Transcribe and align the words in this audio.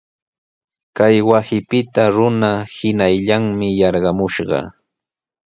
Chay 0.95 1.15
wasipita 1.29 2.03
runa 2.15 2.51
hinallanmi 2.75 3.67
yarqamushqa. 3.79 4.61